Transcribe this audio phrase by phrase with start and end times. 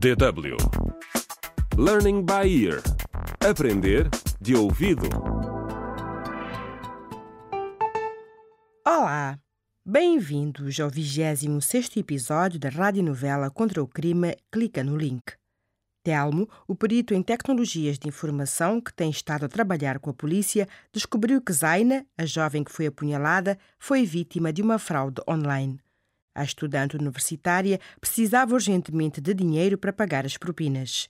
[0.00, 0.56] DW
[1.76, 2.80] Learning by Ear
[3.46, 4.08] Aprender
[4.40, 5.06] de ouvido.
[8.82, 9.38] Olá!
[9.84, 15.34] Bem-vindos ao 26 episódio da radionovela Contra o Crime Clica no Link.
[16.02, 20.66] Telmo, o perito em tecnologias de informação que tem estado a trabalhar com a polícia,
[20.90, 25.78] descobriu que Zaina, a jovem que foi apunhalada, foi vítima de uma fraude online.
[26.40, 31.06] A estudante universitária precisava urgentemente de dinheiro para pagar as propinas.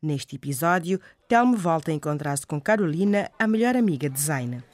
[0.00, 4.64] Neste episódio, Telmo volta a encontrar-se com Carolina, a melhor amiga de Zaina.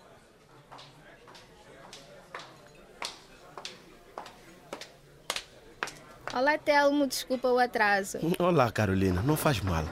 [6.32, 8.18] Olá, Telmo, desculpa o atraso.
[8.38, 9.84] Olá, Carolina, não faz mal.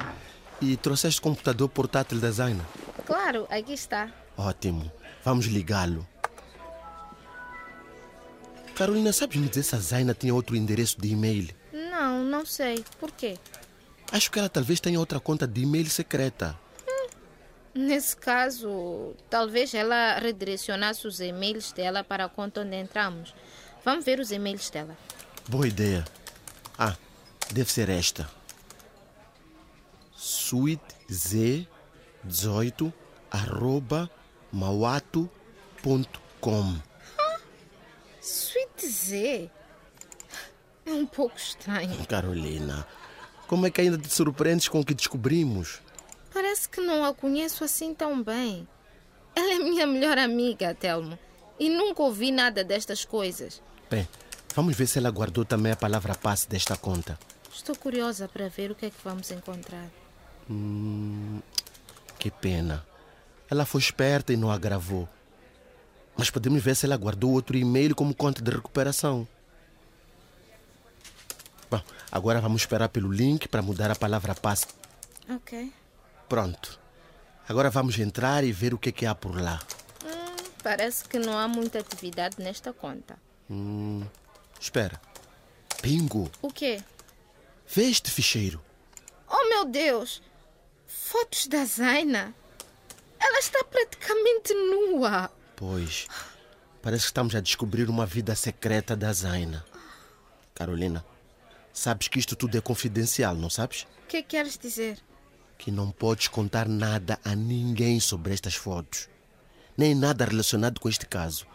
[0.62, 2.64] E trouxeste o computador portátil da Zaina?
[3.04, 4.08] Claro, aqui está.
[4.38, 4.88] Ótimo,
[5.24, 6.06] vamos ligá-lo.
[8.76, 11.48] Carolina, sabes me dizer se a Zaina tinha outro endereço de e-mail?
[11.72, 12.84] Não, não sei.
[13.00, 13.38] Por quê?
[14.12, 16.54] Acho que ela talvez tenha outra conta de e-mail secreta.
[17.74, 23.34] Nesse caso, talvez ela redirecionasse os e-mails dela para a conta onde entramos.
[23.82, 24.94] Vamos ver os e-mails dela.
[25.48, 26.04] Boa ideia.
[26.78, 26.94] Ah,
[27.50, 28.28] deve ser esta.
[30.14, 32.92] suitez18
[33.30, 34.10] arroba
[34.52, 35.30] mauato.com
[38.84, 39.50] Z?
[40.84, 42.06] É um pouco estranho.
[42.06, 42.86] Carolina,
[43.46, 45.80] como é que ainda te surpreendes com o que descobrimos?
[46.32, 48.66] Parece que não a conheço assim tão bem.
[49.34, 51.18] Ela é minha melhor amiga, Telmo.
[51.58, 53.62] E nunca ouvi nada destas coisas.
[53.90, 54.06] Bem,
[54.54, 57.18] vamos ver se ela guardou também a palavra passe desta conta.
[57.52, 59.88] Estou curiosa para ver o que é que vamos encontrar.
[60.50, 61.40] Hum,
[62.18, 62.84] que pena.
[63.50, 65.08] Ela foi esperta e não a gravou.
[66.16, 69.28] Mas podemos ver se ela guardou outro e-mail como conta de recuperação.
[71.70, 74.66] Bom, agora vamos esperar pelo link para mudar a palavra passe.
[75.28, 75.72] Ok.
[76.28, 76.78] Pronto.
[77.48, 79.60] Agora vamos entrar e ver o que, é que há por lá.
[80.04, 83.16] Hum, parece que não há muita atividade nesta conta.
[83.50, 84.04] Hum,
[84.60, 85.00] espera.
[85.82, 86.30] Bingo!
[86.42, 86.82] O quê?
[87.68, 88.60] Vê este ficheiro.
[89.28, 90.22] Oh, meu Deus!
[90.86, 92.34] Fotos da Zaina.
[93.18, 95.30] Ela está praticamente nua.
[95.56, 96.06] Pois,
[96.82, 99.64] parece que estamos a descobrir uma vida secreta da Zaina.
[100.54, 101.02] Carolina,
[101.72, 103.86] sabes que isto tudo é confidencial, não sabes?
[104.04, 104.98] O que queres dizer?
[105.56, 109.08] Que não podes contar nada a ninguém sobre estas fotos,
[109.76, 111.46] nem nada relacionado com este caso.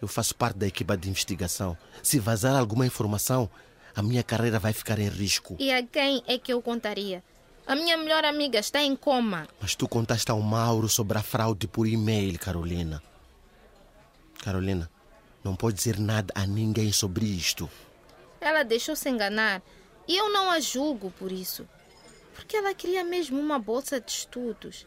[0.00, 1.78] Eu faço parte da equipa de investigação.
[2.02, 3.48] Se vazar alguma informação,
[3.94, 5.56] a minha carreira vai ficar em risco.
[5.58, 7.22] E a quem é que eu contaria?
[7.66, 9.48] A minha melhor amiga está em coma.
[9.60, 13.02] Mas tu contaste ao Mauro sobre a fraude por e-mail, Carolina.
[14.42, 14.90] Carolina,
[15.44, 17.70] não pode dizer nada a ninguém sobre isto.
[18.40, 19.62] Ela deixou-se enganar
[20.08, 21.68] e eu não a julgo por isso.
[22.34, 24.86] Porque ela queria mesmo uma bolsa de estudos.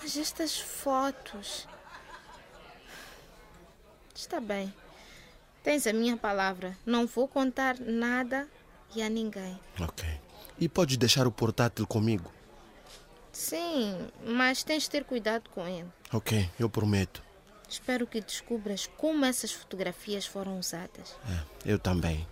[0.00, 1.66] Mas estas fotos.
[4.14, 4.72] Está bem.
[5.62, 6.76] Tens a minha palavra.
[6.86, 8.46] Não vou contar nada
[8.94, 9.58] e a ninguém.
[9.80, 10.04] Ok.
[10.58, 12.30] E podes deixar o portátil comigo?
[13.32, 15.88] Sim, mas tens de ter cuidado com ele.
[16.12, 17.22] Ok, eu prometo.
[17.68, 21.16] Espero que descubras como essas fotografias foram usadas.
[21.28, 22.26] É, eu também.